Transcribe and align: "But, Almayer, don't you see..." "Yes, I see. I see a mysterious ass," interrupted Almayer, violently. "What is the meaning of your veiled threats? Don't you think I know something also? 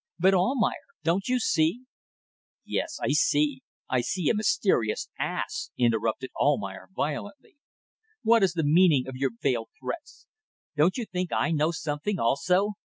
"But, 0.17 0.33
Almayer, 0.33 0.97
don't 1.03 1.27
you 1.27 1.37
see..." 1.39 1.85
"Yes, 2.65 2.97
I 3.03 3.09
see. 3.09 3.61
I 3.87 4.01
see 4.01 4.29
a 4.29 4.33
mysterious 4.33 5.09
ass," 5.19 5.69
interrupted 5.77 6.31
Almayer, 6.35 6.89
violently. 6.95 7.57
"What 8.23 8.41
is 8.41 8.53
the 8.53 8.63
meaning 8.63 9.05
of 9.07 9.15
your 9.15 9.29
veiled 9.39 9.69
threats? 9.79 10.25
Don't 10.75 10.97
you 10.97 11.05
think 11.05 11.31
I 11.31 11.51
know 11.51 11.69
something 11.69 12.17
also? 12.17 12.71